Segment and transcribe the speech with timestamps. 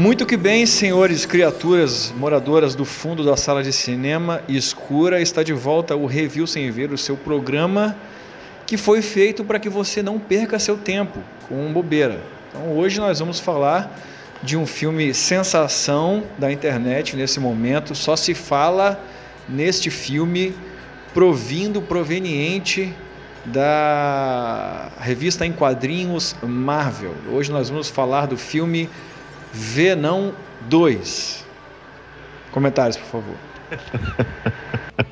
[0.00, 5.52] Muito que bem, senhores, criaturas moradoras do fundo da sala de cinema escura, está de
[5.52, 7.94] volta o Review Sem Ver, o seu programa
[8.66, 12.18] que foi feito para que você não perca seu tempo com bobeira.
[12.48, 13.94] Então hoje nós vamos falar
[14.42, 18.98] de um filme sensação da internet nesse momento, só se fala
[19.46, 20.54] neste filme
[21.12, 22.90] provindo, proveniente
[23.44, 27.14] da revista em quadrinhos Marvel.
[27.30, 28.88] Hoje nós vamos falar do filme
[29.52, 30.32] Venom
[30.68, 31.44] 2.
[32.52, 33.36] Comentários, por favor.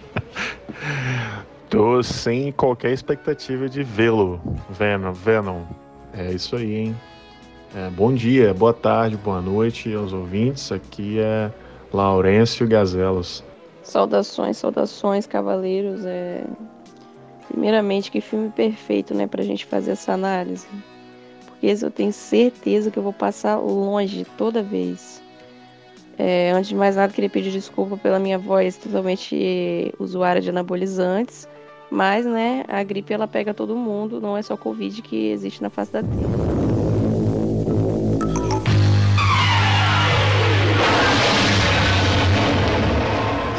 [1.69, 5.63] Tô sem qualquer expectativa de vê-lo, Venom, Venom.
[6.13, 6.97] É isso aí, hein?
[7.77, 10.73] É, bom dia, boa tarde, boa noite aos ouvintes.
[10.73, 11.53] Aqui é
[11.93, 13.45] Laurêncio Gazelos.
[13.83, 16.05] Saudações, saudações, cavaleiros.
[16.05, 16.45] É...
[17.49, 20.67] Primeiramente, que filme perfeito, né, pra gente fazer essa análise.
[21.59, 25.21] Porque esse eu tenho certeza que eu vou passar longe toda vez.
[26.17, 31.49] É, antes de mais nada, queria pedir desculpa pela minha voz totalmente usuária de anabolizantes.
[31.91, 35.71] Mas, né, a gripe ela pega todo mundo, não é só Covid que existe na
[35.71, 36.58] face da Terra.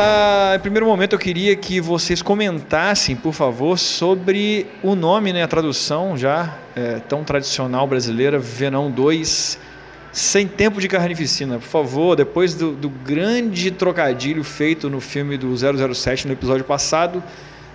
[0.01, 5.43] Ah, em primeiro momento, eu queria que vocês comentassem, por favor, sobre o nome, né,
[5.43, 9.59] a tradução já é, tão tradicional brasileira, Venão 2,
[10.13, 11.59] Sem Tempo de Carnificina.
[11.59, 17.21] Por favor, depois do, do grande trocadilho feito no filme do 007 no episódio passado,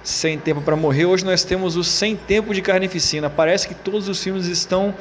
[0.02, 3.28] Sem Tempo para Morrer, hoje nós temos o Sem Tempo de Carnificina.
[3.28, 4.94] Parece que todos os filmes estão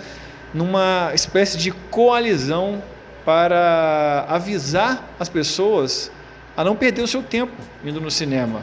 [0.54, 2.84] numa espécie de coalizão
[3.24, 6.12] para avisar as pessoas
[6.56, 8.62] a não perder o seu tempo indo no cinema.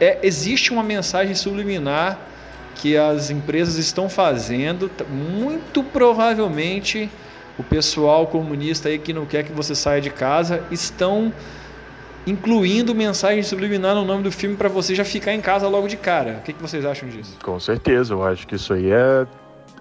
[0.00, 2.18] É, existe uma mensagem subliminar
[2.74, 7.10] que as empresas estão fazendo, muito provavelmente
[7.58, 11.32] o pessoal comunista aí que não quer que você saia de casa estão
[12.26, 15.96] incluindo mensagem subliminar no nome do filme para você já ficar em casa logo de
[15.96, 16.38] cara.
[16.40, 17.36] O que, que vocês acham disso?
[17.42, 19.26] Com certeza, eu acho que isso aí é,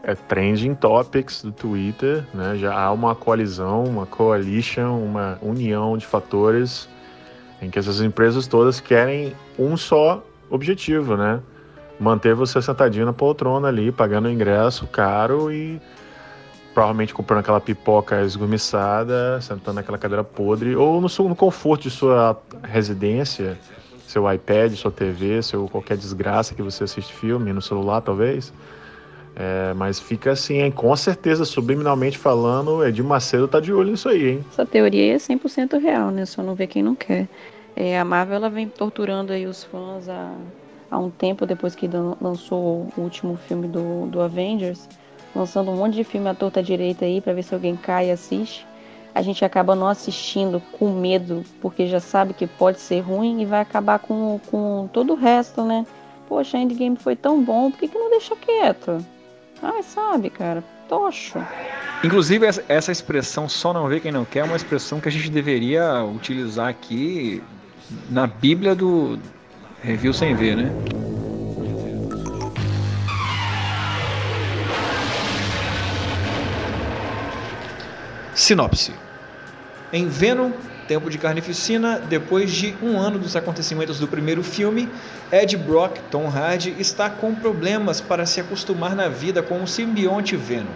[0.04, 2.56] é trending topics do Twitter, né?
[2.58, 6.90] Já há uma coalizão, uma coalition, uma união de fatores
[7.62, 11.40] em que essas empresas todas querem um só objetivo, né?
[12.00, 15.80] Manter você sentadinho na poltrona ali, pagando ingresso caro e
[16.74, 22.42] provavelmente comprando aquela pipoca esgumiçada, sentando naquela cadeira podre, ou no, no conforto de sua
[22.64, 23.58] residência,
[24.08, 28.52] seu iPad, sua TV, seu qualquer desgraça que você assiste filme, no celular talvez.
[29.36, 30.72] É, mas fica assim, hein?
[30.72, 34.46] com certeza, subliminalmente falando, Edir Macedo tá de olho nisso aí, hein?
[34.52, 36.26] Essa teoria é 100% real, né?
[36.26, 37.28] Só não vê quem não quer.
[37.76, 40.34] É, a Marvel ela vem torturando aí os fãs há,
[40.90, 44.90] há um tempo depois que lançou o último filme do, do Avengers,
[45.34, 48.12] lançando um monte de filme à torta direita aí para ver se alguém cai e
[48.12, 48.68] assiste.
[49.16, 53.46] A gente acaba não assistindo com medo, porque já sabe que pode ser ruim e
[53.46, 55.86] vai acabar com, com todo o resto, né?
[56.28, 59.06] Poxa, Endgame foi tão bom, por que, que não deixa quieto?
[59.62, 61.40] Ai, sabe, cara, tocho.
[62.04, 65.30] Inclusive, essa expressão só não vê quem não quer é uma expressão que a gente
[65.30, 67.44] deveria utilizar aqui
[68.10, 69.20] na Bíblia do
[69.84, 70.72] Review Sem Ver, né?
[78.34, 78.92] Sinopse.
[79.94, 80.52] Em Venom,
[80.88, 84.90] Tempo de Carnificina, depois de um ano dos acontecimentos do primeiro filme,
[85.32, 90.36] Ed Brock, Tom Hardy, está com problemas para se acostumar na vida com o simbionte
[90.36, 90.72] Venom.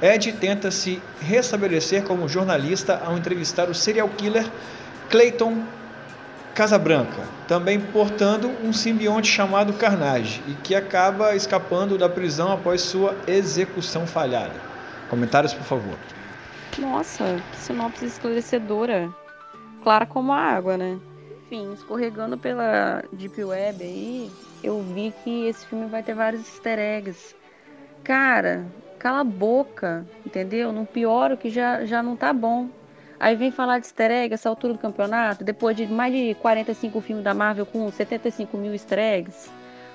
[0.00, 4.46] Ed tenta se restabelecer como jornalista ao entrevistar o serial killer
[5.10, 5.62] Clayton
[6.54, 13.14] Casabranca, também portando um simbionte chamado Carnage e que acaba escapando da prisão após sua
[13.26, 14.54] execução falhada.
[15.08, 15.96] Comentários, por favor.
[16.78, 19.12] Nossa, que sinopse esclarecedora.
[19.82, 20.98] Clara como a água, né?
[21.46, 24.30] Enfim, escorregando pela Deep Web aí,
[24.62, 27.34] eu vi que esse filme vai ter vários easter eggs.
[28.04, 28.64] Cara,
[28.98, 30.72] cala a boca, entendeu?
[30.72, 32.68] Não piora o que já, já não tá bom.
[33.18, 37.00] Aí vem falar de easter egg essa altura do campeonato, depois de mais de 45
[37.00, 39.50] filmes da Marvel com 75 mil easter eggs.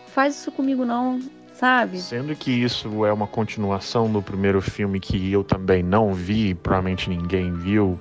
[0.07, 1.19] Faz isso comigo não,
[1.63, 1.97] sabe?
[1.97, 7.09] Sendo que isso é uma continuação do primeiro filme que eu também não vi, provavelmente
[7.09, 7.97] ninguém viu.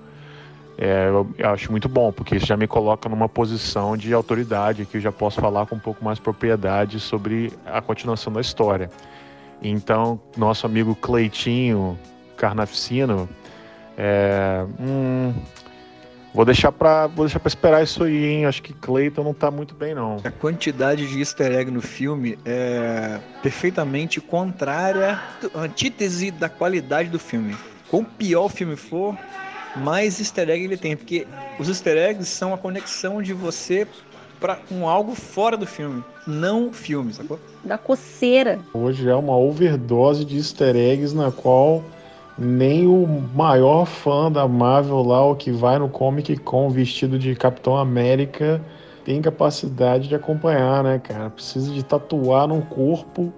[0.77, 4.97] É, eu acho muito bom, porque isso já me coloca numa posição de autoridade que
[4.97, 8.91] eu já posso falar com um pouco mais propriedade sobre a continuação da história.
[9.63, 11.97] Então, nosso amigo Cleitinho
[12.37, 13.29] Carnaficino,
[13.97, 15.12] é, hum,
[16.35, 18.47] vou deixar para vou deixar para esperar isso aí, hein?
[18.47, 20.17] Acho que Clayton não tá muito bem não.
[20.25, 25.21] A quantidade de easter egg no filme é perfeitamente contrária,
[25.55, 27.57] antítese da qualidade do filme.
[27.89, 29.17] Quanto pior o filme for,
[29.77, 31.27] mais easter egg ele tem, porque
[31.59, 33.87] os easter eggs são a conexão de você
[34.41, 37.39] para com algo fora do filme, não filme, sacou?
[37.63, 38.59] Da coceira.
[38.75, 41.85] Hoje é uma overdose de easter eggs na qual
[42.43, 47.35] nem o maior fã da Marvel lá, o que vai no Comic Con vestido de
[47.35, 48.61] Capitão América,
[49.05, 51.31] tem capacidade de acompanhar, né, cara?
[51.31, 53.33] Precisa de tatuar no corpo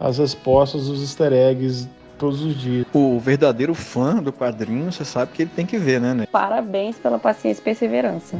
[0.00, 1.88] as respostas dos easter eggs
[2.18, 2.86] todos os dias.
[2.92, 6.26] O verdadeiro fã do quadrinho, você sabe que ele tem que ver, né, né?
[6.30, 8.36] Parabéns pela paciência e perseverança.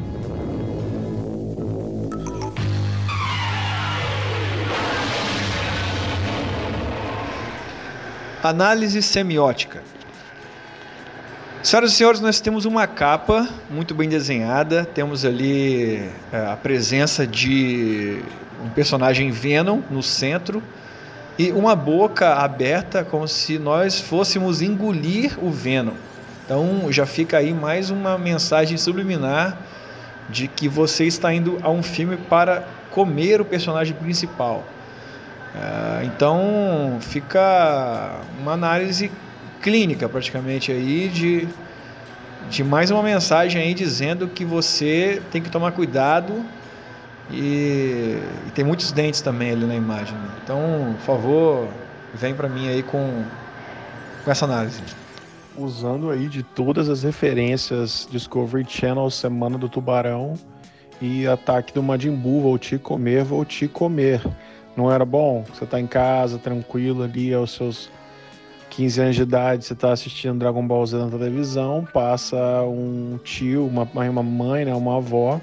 [8.42, 9.82] Análise semiótica.
[11.66, 14.84] Senhoras e senhores, nós temos uma capa muito bem desenhada.
[14.84, 18.20] Temos ali é, a presença de
[18.64, 20.62] um personagem Venom no centro
[21.36, 25.94] e uma boca aberta, como se nós fôssemos engolir o Venom.
[26.44, 29.58] Então já fica aí mais uma mensagem subliminar
[30.30, 32.62] de que você está indo a um filme para
[32.92, 34.64] comer o personagem principal.
[35.52, 39.10] É, então fica uma análise
[39.60, 41.48] clínica praticamente aí de,
[42.50, 46.44] de mais uma mensagem aí dizendo que você tem que tomar cuidado
[47.30, 50.14] e, e tem muitos dentes também ali na imagem.
[50.14, 50.28] Né?
[50.42, 51.68] Então, por favor,
[52.14, 53.24] vem para mim aí com,
[54.24, 54.80] com essa análise.
[55.56, 60.34] Usando aí de todas as referências Discovery Channel, Semana do Tubarão
[61.00, 64.20] e Ataque do Majin Buu, vou te comer, vou te comer.
[64.76, 65.44] Não era bom?
[65.52, 67.90] Você tá em casa, tranquilo ali, aos seus
[68.76, 73.66] 15 anos de idade, você tá assistindo Dragon Ball Z na televisão, passa um tio,
[73.66, 75.40] uma, uma mãe, né, uma avó,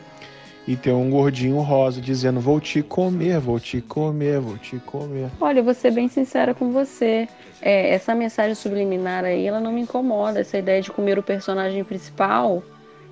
[0.67, 5.31] e tem um gordinho rosa dizendo: Vou te comer, vou te comer, vou te comer.
[5.41, 7.27] Olha, eu vou ser bem sincera com você.
[7.59, 10.39] É, essa mensagem subliminar aí, ela não me incomoda.
[10.39, 12.61] Essa ideia de comer o personagem principal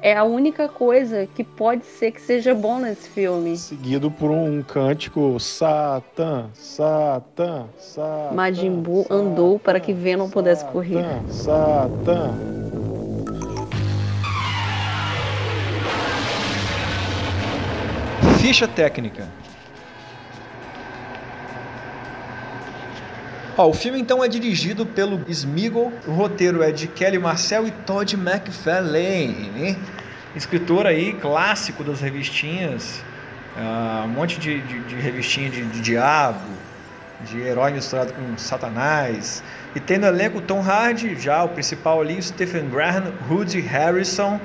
[0.02, 3.56] é a única coisa que pode ser que seja bom nesse filme.
[3.56, 8.34] Seguido por um cântico Satã, Satã, Satã.
[8.34, 11.06] Majin Buu andou para que Venom pudesse correr.
[11.30, 12.34] Satã.
[18.40, 19.28] Ficha técnica.
[23.62, 27.70] Ó, o filme então é dirigido pelo Smigol, o roteiro é de Kelly Marcel e
[27.70, 29.78] Todd McFarlane,
[30.36, 33.04] escritor aí clássico das revistinhas,
[33.56, 36.50] uh, um monte de, de, de revistinha de, de, diabo,
[37.24, 39.44] de herói misturado com satanás,
[39.76, 44.40] e tem no elenco Tom Hardy, já o principal ali, Stephen Graham, Woody Harrison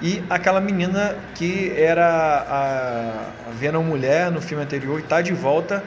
[0.00, 5.82] e aquela menina que era a, a Mulher no filme anterior e está de volta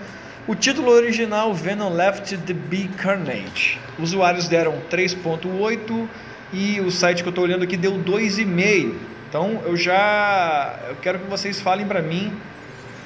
[0.48, 3.80] o título original Venom Left the Be Carnage.
[3.98, 6.08] Usuários deram 3.8
[6.52, 8.94] e o site que eu estou olhando aqui deu 2,5.
[9.30, 12.34] Então eu já eu quero que vocês falem para mim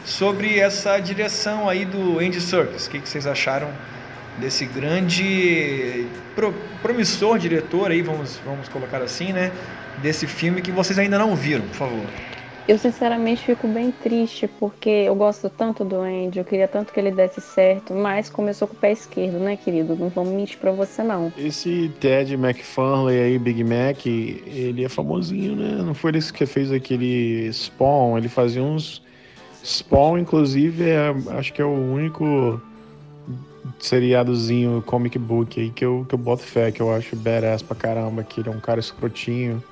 [0.03, 2.87] sobre essa direção aí do Andy Serkis.
[2.87, 3.69] O que, que vocês acharam
[4.37, 9.51] desse grande pro, promissor diretor aí, vamos, vamos colocar assim, né?
[10.01, 12.05] Desse filme que vocês ainda não viram, por favor.
[12.67, 16.99] Eu sinceramente fico bem triste porque eu gosto tanto do Andy, eu queria tanto que
[16.99, 19.95] ele desse certo, mas começou com o pé esquerdo, né, querido?
[19.95, 21.31] Não vamos mentir pra você, não.
[21.37, 25.81] Esse Ted McFarlane aí, Big Mac, ele é famosinho, né?
[25.81, 29.01] Não foi ele que fez aquele Spawn, ele fazia uns.
[29.63, 32.61] Spawn, inclusive, é, acho que é o único
[33.79, 37.77] seriadozinho, comic book aí que eu, que eu boto fé, que eu acho badass pra
[37.77, 39.63] caramba, que ele é um cara escrotinho.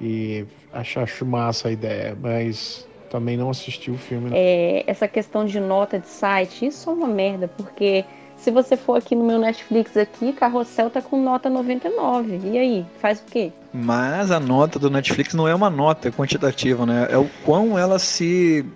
[0.00, 4.30] E acho, acho massa a ideia, mas também não assisti o filme.
[4.32, 8.04] É, essa questão de nota de site, isso é uma merda, porque
[8.36, 12.40] se você for aqui no meu Netflix aqui, Carrossel tá com nota 99.
[12.42, 13.52] E aí, faz o quê?
[13.72, 17.06] Mas a nota do Netflix não é uma nota quantitativa, né?
[17.10, 18.66] É o quão ela se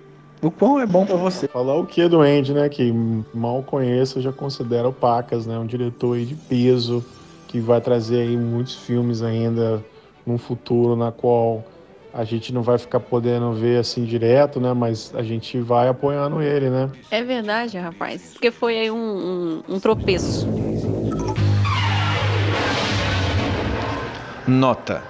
[0.40, 1.48] o quão é bom para você.
[1.48, 2.68] Falar o que do Andy, né?
[2.68, 2.92] Que
[3.34, 5.58] mal conheço, já considero Pacas, né?
[5.58, 7.04] Um diretor aí de peso
[7.48, 9.82] que vai trazer aí muitos filmes ainda
[10.26, 11.64] num futuro na qual
[12.12, 14.72] a gente não vai ficar podendo ver assim direto, né?
[14.72, 16.90] Mas a gente vai apoiando ele, né?
[17.10, 18.30] É verdade, rapaz.
[18.32, 20.48] Porque foi aí um, um, um tropeço.
[24.46, 25.02] Nota.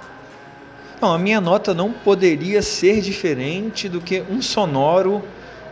[1.01, 5.23] Não, a minha nota não poderia ser diferente do que um sonoro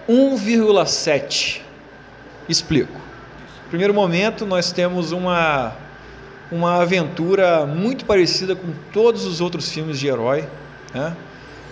[0.07, 1.61] 1,7.
[2.47, 3.01] Explico.
[3.69, 5.75] Primeiro momento, nós temos uma
[6.51, 10.47] uma aventura muito parecida com todos os outros filmes de herói.
[10.93, 11.15] Né?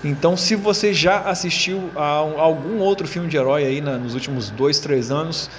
[0.03, 4.79] Então, se você já assistiu a algum outro filme de herói aí nos últimos dois,
[4.79, 5.49] três anos,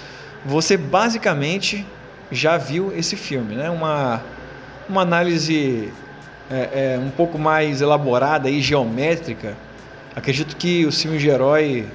[0.45, 1.87] você basicamente
[2.31, 3.71] já viu esse filme, né?
[3.71, 4.23] Uma,
[4.89, 5.91] uma análise
[6.51, 9.57] é, é, um pouco mais elaborada e geométrica,
[10.15, 11.87] acredito que os filmes de herói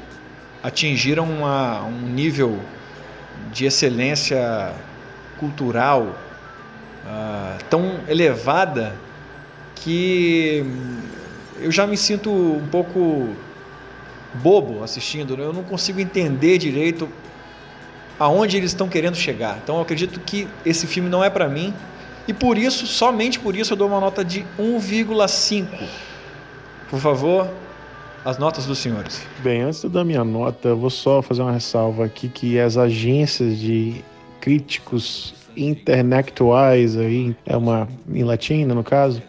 [0.63, 2.59] atingiram uma, um nível
[3.51, 4.73] de excelência
[5.39, 6.15] cultural
[7.06, 8.96] uh, tão elevada
[9.75, 10.65] que
[11.60, 13.29] eu já me sinto um pouco
[14.36, 15.44] bobo assistindo, né?
[15.44, 17.10] eu não consigo entender direito
[18.20, 19.60] aonde eles estão querendo chegar.
[19.63, 21.74] Então eu acredito que esse filme não é para mim
[22.27, 25.68] e por isso, somente por isso eu dou uma nota de 1,5.
[26.89, 27.50] Por favor,
[28.24, 29.25] as notas dos senhores.
[29.39, 33.58] Bem, antes da minha nota, eu vou só fazer uma ressalva aqui que as agências
[33.58, 34.03] de
[34.41, 39.22] críticos intelectuais aí, é uma em latina no caso,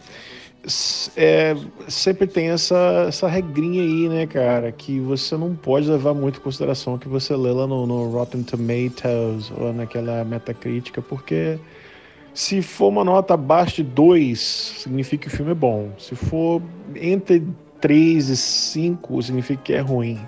[1.15, 1.55] é,
[1.87, 4.71] sempre tem essa, essa regrinha aí, né, cara?
[4.71, 8.09] Que você não pode levar muito em consideração o que você lê lá no, no
[8.09, 11.57] Rotten Tomatoes ou naquela metacrítica, porque
[12.33, 15.89] se for uma nota abaixo de 2, significa que o filme é bom.
[15.97, 16.61] Se for
[16.95, 17.43] entre
[17.79, 20.19] 3 e 5, significa que é ruim.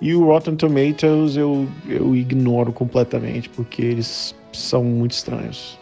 [0.00, 5.78] E o Rotten Tomatoes eu, eu ignoro completamente, porque eles são muito estranhos.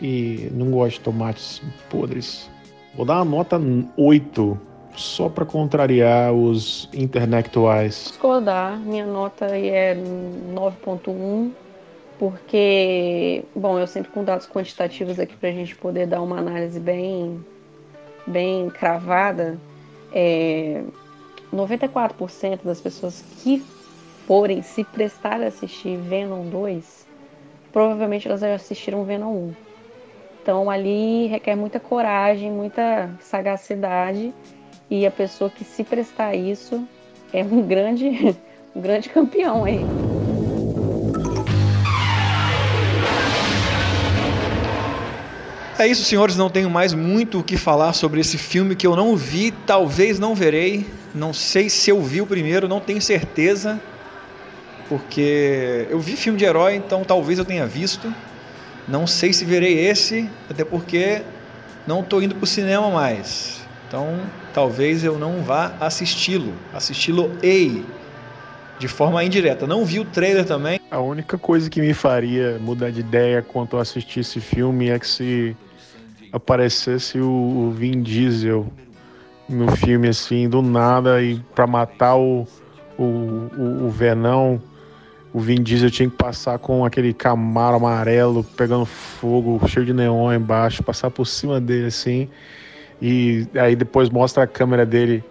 [0.00, 2.50] E não gosto de tomates podres.
[2.94, 3.60] Vou dar uma nota
[3.96, 4.58] 8,
[4.96, 8.06] só para contrariar os intelectuais.
[8.08, 11.50] Discordar, minha nota é 9.1,
[12.18, 16.78] porque, bom, eu sempre com dados quantitativos aqui para a gente poder dar uma análise
[16.78, 17.44] bem,
[18.26, 19.58] bem cravada.
[20.12, 20.82] É,
[21.52, 23.64] 94% das pessoas que
[24.26, 27.03] forem se prestar a assistir Venom 2,
[27.74, 29.54] provavelmente elas já assistiram Venom 1.
[30.40, 34.32] Então ali requer muita coragem, muita sagacidade
[34.88, 36.86] e a pessoa que se prestar a isso
[37.32, 38.36] é um grande,
[38.76, 39.80] um grande campeão aí.
[45.76, 46.36] É isso, senhores.
[46.36, 50.20] Não tenho mais muito o que falar sobre esse filme que eu não vi, talvez
[50.20, 50.86] não verei.
[51.12, 53.80] Não sei se eu vi o primeiro, não tenho certeza.
[54.88, 58.12] Porque eu vi filme de herói, então talvez eu tenha visto.
[58.86, 61.22] Não sei se verei esse, até porque
[61.86, 63.64] não estou indo para o cinema mais.
[63.88, 64.20] Então,
[64.52, 67.84] talvez eu não vá assisti-lo, assisti-lo ei,
[68.78, 69.66] de forma indireta.
[69.66, 70.80] Não vi o trailer também.
[70.90, 74.98] A única coisa que me faria mudar de ideia quanto a assistir esse filme é
[74.98, 75.56] que se
[76.32, 78.66] aparecesse o Vin Diesel
[79.48, 82.46] no filme assim, do nada, e para matar o,
[82.98, 84.60] o, o, o Venão
[85.34, 90.32] o Vin Diesel tinha que passar com aquele Camaro amarelo pegando fogo, cheio de neon
[90.32, 92.28] embaixo, passar por cima dele assim.
[93.02, 95.24] E aí depois mostra a câmera dele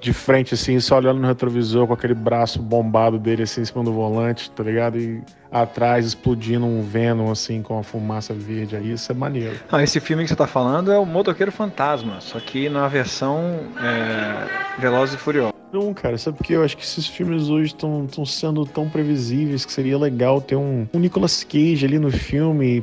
[0.00, 3.82] de frente, assim, só olhando no retrovisor com aquele braço bombado dele, assim, em cima
[3.82, 4.96] do volante, tá ligado?
[4.96, 8.76] E atrás explodindo um Venom, assim, com a fumaça verde.
[8.76, 9.56] Aí isso é maneiro.
[9.72, 13.58] Ah, esse filme que você tá falando é o Motoqueiro Fantasma, só que na versão
[13.76, 15.57] é, Velozes e Furiosos.
[15.70, 19.72] Não, cara, sabe porque eu acho que esses filmes hoje estão sendo tão previsíveis que
[19.72, 22.82] seria legal ter um, um Nicolas Cage ali no filme,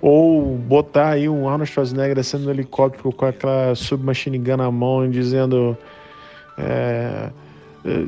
[0.00, 5.10] ou botar aí um Arnold Schwarzenegger descendo no helicóptero com aquela submachine gun na mão
[5.10, 5.76] dizendo
[6.56, 7.30] é,
[7.84, 8.06] é,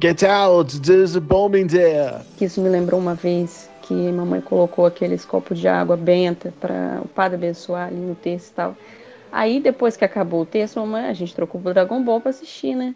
[0.00, 2.20] Get out, there's a bomb in there.
[2.40, 7.08] Isso me lembrou uma vez que mamãe colocou aqueles copos de água benta para o
[7.08, 8.76] padre abençoar ali no texto e tal.
[9.32, 12.76] Aí depois que acabou o texto, mamãe, a gente trocou pro Dragon Ball para assistir,
[12.76, 12.94] né?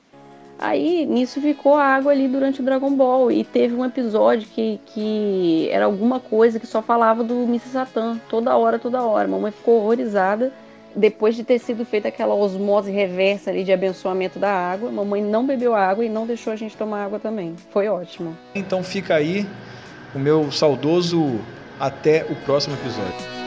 [0.59, 3.31] Aí nisso ficou a água ali durante o Dragon Ball.
[3.31, 7.69] E teve um episódio que, que era alguma coisa que só falava do Mr.
[7.69, 8.19] Satan.
[8.29, 9.29] Toda hora, toda hora.
[9.29, 10.53] Mamãe ficou horrorizada.
[10.97, 15.47] Depois de ter sido feita aquela osmose reversa ali de abençoamento da água, mamãe não
[15.47, 17.55] bebeu água e não deixou a gente tomar água também.
[17.71, 18.37] Foi ótimo.
[18.55, 19.47] Então fica aí
[20.15, 21.38] o meu saudoso
[21.79, 23.38] até o próximo episódio.